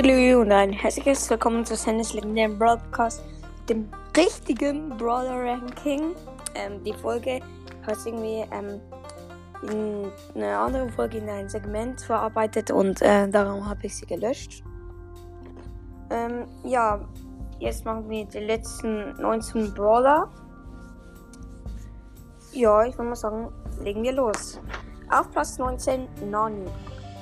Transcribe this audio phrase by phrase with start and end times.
[0.00, 3.24] Tschüss und ein herzliches Willkommen zu Sandys legendären Broadcast,
[3.68, 6.14] dem richtigen Brawler Ranking.
[6.54, 7.40] Ähm, die Folge
[7.84, 8.80] hat irgendwie ähm,
[9.68, 14.62] in einer anderen Folge in ein Segment verarbeitet und äh, darum habe ich sie gelöscht.
[16.10, 17.00] Ähm, ja,
[17.58, 20.30] jetzt machen wir die letzten 19 Brawler.
[22.52, 23.48] Ja, ich würde mal sagen,
[23.82, 24.60] legen wir los.
[25.10, 26.66] Auf Platz 19 Nani.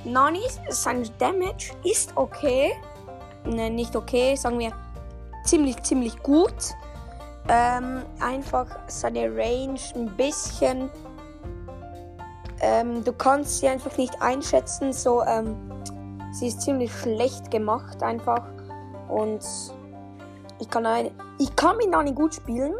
[0.06, 2.72] Nani, sein Damage ist okay.
[3.44, 4.72] Ne, nicht okay, sagen wir
[5.44, 6.54] ziemlich, ziemlich gut.
[7.48, 10.90] Ähm, einfach seine Range ein bisschen.
[12.60, 14.92] Ähm, du kannst sie einfach nicht einschätzen.
[14.92, 15.56] So, ähm,
[16.32, 18.42] sie ist ziemlich schlecht gemacht einfach.
[19.08, 19.44] Und
[20.60, 22.74] ich kann, eine, ich kann mit Nani gut spielen.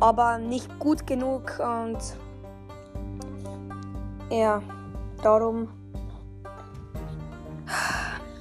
[0.00, 1.98] Aber nicht gut genug und
[4.30, 4.60] ja.
[5.22, 5.68] Darum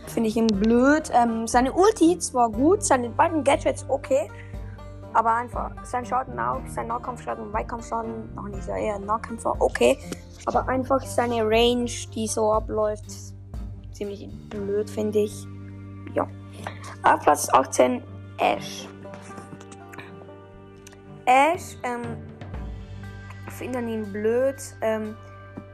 [0.07, 1.11] finde ich ihn blöd.
[1.13, 4.29] Ähm, seine Ulti zwar gut, seine beiden Gadgets okay,
[5.13, 9.97] aber einfach sein Schaden auch, sein Nahkampfschaden und Weitkampfschaden, noch nicht sehr eher Nahkämpfer, okay.
[10.45, 13.05] Aber einfach seine Range, die so abläuft,
[13.93, 15.47] ziemlich blöd, finde ich.
[16.13, 16.27] Ja.
[17.03, 18.03] Auf Platz 18
[18.37, 18.87] Ash.
[21.25, 22.01] Ash, ähm,
[23.49, 24.57] finde ihn blöd.
[24.81, 25.15] Ähm,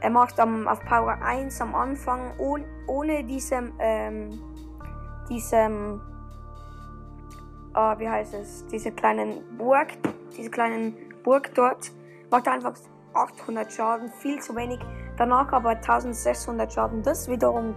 [0.00, 4.30] er macht am, auf Power 1 am Anfang ohne, ohne diesem, ähm,
[5.28, 6.00] diesem,
[7.74, 9.88] äh, wie heißt es, diese kleinen Burg,
[10.36, 11.92] diese kleinen Burg dort,
[12.30, 12.74] macht er einfach
[13.14, 14.80] 800 Schaden, viel zu wenig.
[15.16, 17.74] Danach aber 1600 Schaden, das wiederum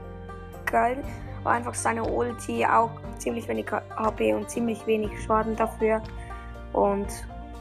[0.66, 1.03] geil.
[1.44, 6.02] War einfach seine Ulti auch ziemlich wenig HP und ziemlich wenig Schaden dafür.
[6.73, 7.08] Und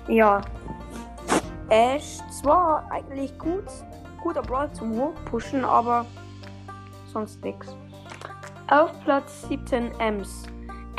[0.08, 0.40] ja,
[1.68, 3.64] Ash zwar eigentlich gut,
[4.24, 6.06] guter Brawl zum Hochpushen, aber
[7.12, 7.76] sonst nichts.
[8.68, 10.44] Auf Platz 17 Ems.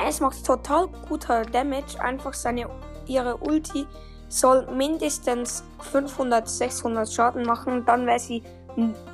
[0.07, 1.99] Es macht total guter Damage.
[1.99, 2.69] Einfach seine
[3.07, 3.87] ihre Ulti
[4.29, 7.83] soll mindestens 500, 600 Schaden machen.
[7.85, 8.43] Dann wäre sie,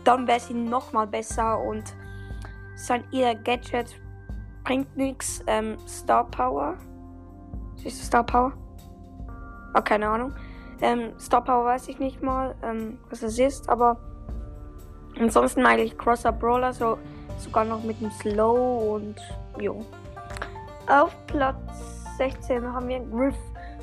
[0.04, 1.84] dann wäre sie noch mal besser und
[2.76, 3.96] sein ihr Gadget
[4.66, 5.42] bringt nichts.
[5.48, 6.78] Ähm, Star Power.
[7.78, 8.52] Siehst du Star Power?
[9.74, 10.34] Oh, keine Ahnung.
[10.82, 13.98] Ähm, Star Power weiß ich nicht mal, ähm, was es ist, aber
[15.20, 16.98] ansonsten eigentlich Crosser Brawler, so
[17.38, 19.16] sogar noch mit dem Slow und
[19.60, 19.86] jo.
[20.88, 21.58] Auf Platz
[22.18, 23.36] 16 haben wir Griff.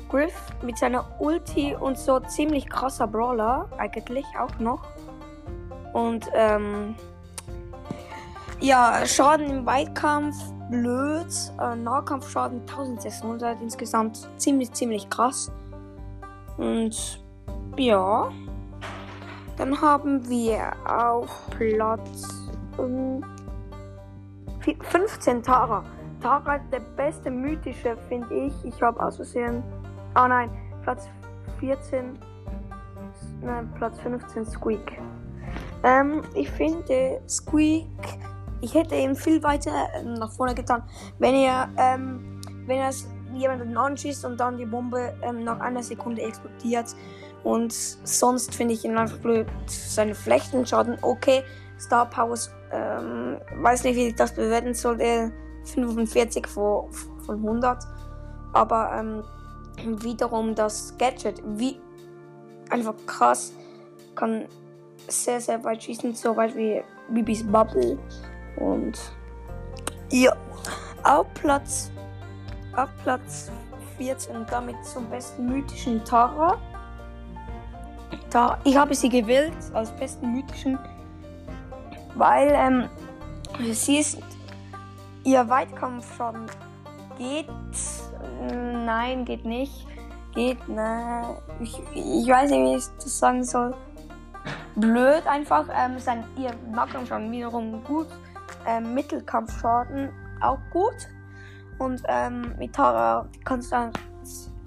[0.09, 0.33] Griff
[0.63, 4.81] mit seiner Ulti und so ziemlich krasser Brawler, eigentlich auch noch.
[5.93, 6.95] Und ähm,
[8.59, 10.35] ja, Schaden im Weitkampf,
[10.69, 11.27] blöd.
[11.61, 15.51] Äh, Nahkampfschaden 1600 insgesamt, ziemlich, ziemlich krass.
[16.59, 17.23] Und
[17.77, 18.29] ja.
[19.57, 23.23] Dann haben wir auf Platz um,
[24.63, 25.83] 15 Tara.
[26.21, 28.53] Tara ist der beste mythische, finde ich.
[28.63, 29.63] Ich habe aus Versehen.
[30.13, 30.49] Ah nein,
[30.83, 31.09] Platz
[31.59, 32.17] 14.
[33.41, 35.01] Nein, Platz 15 Squeak.
[35.83, 37.87] Ähm, ich finde Squeak.
[38.61, 39.71] Ich hätte ihn viel weiter
[40.03, 40.83] nach vorne getan,
[41.19, 42.91] wenn er, ähm, wenn er
[43.35, 46.95] jemanden anschießt und dann die Bombe ähm, nach einer Sekunde explodiert.
[47.43, 49.47] Und sonst finde ich ihn einfach blöd.
[49.67, 51.43] Seine Flechtenschaden okay.
[51.79, 55.31] Star Powers, ähm, weiß nicht, wie ich das bewerten soll.
[55.63, 56.91] 45 von,
[57.25, 57.83] von 100.
[58.53, 59.23] Aber ähm,
[60.03, 61.79] wiederum das Gadget, wie
[62.69, 63.53] einfach krass,
[64.15, 64.45] kann
[65.07, 67.97] sehr, sehr weit schießen, so weit wie Bibis Bubble.
[68.57, 68.99] Und
[70.11, 70.35] ja,
[71.03, 71.91] auf Platz
[72.75, 73.51] auf Platz
[73.97, 76.57] 14 und damit zum besten mythischen Tara.
[78.29, 80.77] Da, ich habe sie gewählt als besten mythischen,
[82.15, 82.89] weil ähm,
[83.71, 84.19] sie ist
[85.23, 86.45] ihr Weitkampfschaden
[87.17, 87.47] geht.
[88.51, 89.85] Nein, geht nicht.
[90.33, 91.37] Geht, ne.
[91.59, 93.75] Ich, ich weiß nicht, wie ich das sagen soll.
[94.75, 95.65] Blöd einfach.
[95.73, 98.07] Ähm, sein, ihr Nahkampfschaden wiederum gut.
[98.65, 100.09] Ähm, Mittelkampfschaden
[100.41, 100.95] auch gut.
[101.79, 103.91] Und ähm, mit Tara kannst du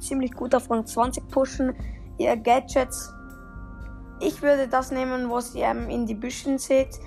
[0.01, 1.75] ziemlich gut auf Rang 20 pushen.
[2.19, 3.13] Ihr Gadgets.
[4.21, 6.99] Ich würde das nehmen, was ihr ähm, in die Büschen seht.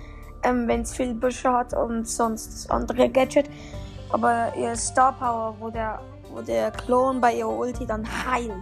[0.43, 3.49] Ähm, Wenn es viel Büsche hat und sonst andere Gadget.
[4.11, 5.99] Aber ihr Star Power, wo der,
[6.31, 8.53] wo der Klon bei ihr Ulti dann heilt.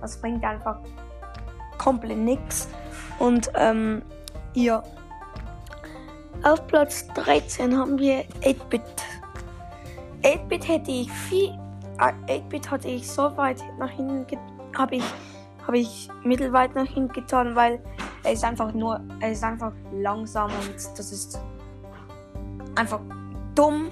[0.00, 0.78] Das bringt einfach
[1.78, 2.68] komplett nix.
[3.18, 4.02] Und ähm,
[4.54, 4.82] ja.
[6.42, 8.82] Auf Platz 13 haben wir 8-Bit.
[10.26, 11.56] 8-Bit hätte ich viel.
[11.98, 14.26] 8-Bit hatte ich so weit nach hinten
[14.76, 15.04] habe ich
[15.66, 17.80] habe ich mittelweit nach hinten getan, weil
[18.24, 21.40] er ist einfach nur er ist einfach langsam und das ist
[22.74, 23.00] einfach
[23.54, 23.88] dumm.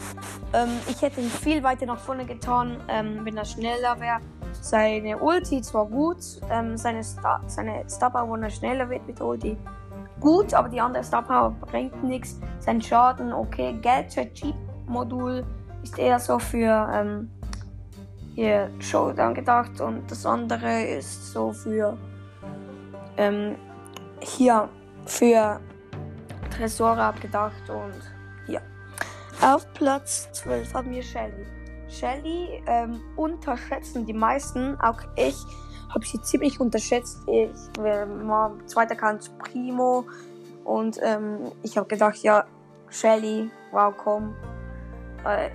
[0.52, 4.18] Ähm, ich hätte ihn viel weiter nach vorne getan, ähm, wenn er schneller wäre.
[4.60, 6.18] Seine Ulti zwar gut,
[6.50, 9.56] ähm, seine, Star seine Star Power, wenn er schneller wird mit Ulti,
[10.20, 12.40] gut, aber die andere Star Power bringt nichts.
[12.58, 13.78] Sein Schaden, okay.
[13.80, 15.44] Gadget Jeep Modul
[15.84, 17.30] ist eher so für ähm,
[18.34, 21.96] hier Showdown gedacht und das andere ist so für
[23.16, 23.56] ähm,
[24.20, 24.68] hier
[25.06, 25.60] für
[26.50, 27.94] Tresore abgedacht und
[28.52, 28.60] ja.
[29.42, 31.46] Auf Platz 12 haben wir Shelly.
[31.88, 35.36] Shelly ähm, unterschätzen die meisten, auch ich
[35.90, 37.18] habe sie ziemlich unterschätzt.
[37.28, 40.04] Ich war zweiter Kant Primo
[40.64, 42.44] und ähm, ich habe gedacht, ja,
[42.88, 44.34] Shelly, wow, komm.
[45.24, 45.50] Äh,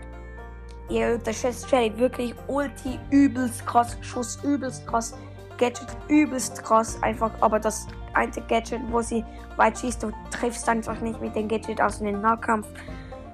[0.90, 5.16] ihr unterschätzt Shelly wirklich Ulti übelst krass, Schuss übelst krass,
[5.58, 9.24] Gadget übelst krass, einfach, aber das eine Gadget, wo sie
[9.58, 12.68] weit schießt, du triffst einfach nicht mit dem Gadget aus dem Nahkampf.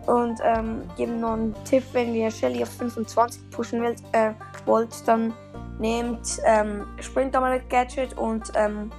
[0.06, 4.34] Und ähm, geben noch einen Tipp, wenn ihr Shelly auf 25 pushen wollt, äh,
[4.66, 5.34] wollt dann
[5.80, 7.34] nehmt ähm, Sprint
[7.70, 8.92] Gadget und ähm,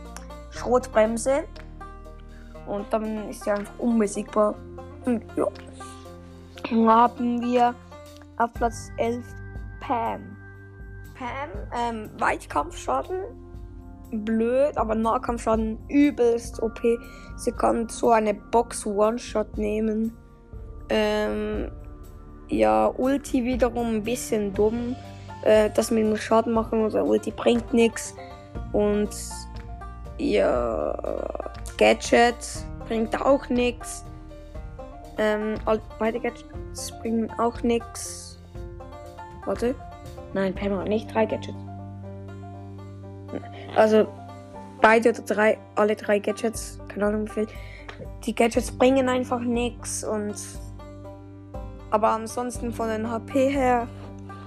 [0.51, 1.45] Schrotbremse.
[2.67, 4.57] Und dann ist sie einfach unbesiegbar.
[5.05, 5.47] Und ja.
[6.69, 7.75] Dann haben wir
[8.39, 9.25] auf Platz 11
[9.81, 10.37] Pam.
[11.17, 13.21] Pam, ähm, Weitkampfschaden.
[14.13, 16.81] Blöd, aber Nahkampfschaden übelst OP.
[17.37, 20.17] Sie kann so eine Box One-Shot nehmen.
[20.89, 21.71] Ähm,
[22.49, 24.95] ja, Ulti wiederum ein bisschen dumm
[25.47, 28.15] äh, dass wir nur Schaden machen oder Ulti bringt nichts.
[28.73, 29.11] Und
[30.19, 30.95] ja,
[31.79, 32.37] Gadget
[32.87, 34.05] bringt auch nichts.
[35.19, 35.55] Ähm,
[35.99, 38.39] beide Gadgets bringen auch nichts.
[39.45, 39.75] Warte.
[40.35, 41.57] Nein, Pam hat nicht drei Gadgets.
[43.75, 44.07] Also
[44.81, 47.47] beide oder drei, alle drei Gadgets, keine Ahnung wie viel.
[48.25, 50.37] Die Gadgets bringen einfach nichts und
[51.91, 53.87] aber ansonsten von den HP her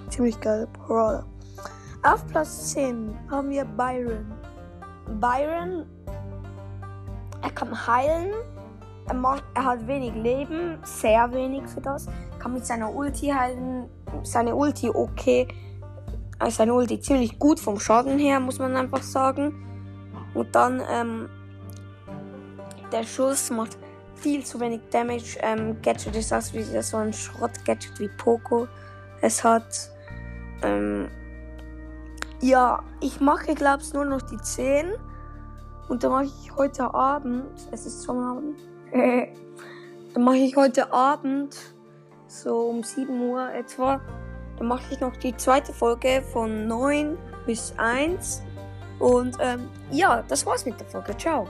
[0.09, 0.67] ziemlich geil.
[0.73, 1.25] Brawler.
[2.03, 4.25] Auf Platz 10 haben wir Byron.
[5.19, 5.85] Byron,
[7.41, 8.31] er kann heilen.
[9.09, 12.07] Er, hat wenig Leben, sehr wenig für das.
[12.37, 13.89] Kann mit seiner Ulti heilen.
[14.23, 15.47] Seine Ulti okay.
[16.37, 19.65] Also seine Ulti ziemlich gut vom Schaden her, muss man einfach sagen.
[20.33, 21.29] Und dann, ähm,
[22.91, 23.77] der Schuss macht
[24.15, 25.37] viel zu wenig Damage.
[25.41, 28.67] Ähm, Gadget ist das wie so ein Schrott-Gadget wie Poco
[29.21, 29.89] es hat.
[30.61, 31.09] Ähm,
[32.41, 34.91] ja, ich mache, glaube ich, nur noch die 10.
[35.87, 38.59] Und dann mache ich heute Abend, es ist schon Abend,
[38.91, 41.55] dann mache ich heute Abend,
[42.27, 44.01] so um 7 Uhr etwa,
[44.57, 48.43] dann mache ich noch die zweite Folge von 9 bis 1.
[48.99, 51.15] Und ähm, ja, das war's mit der Folge.
[51.17, 51.47] Ciao.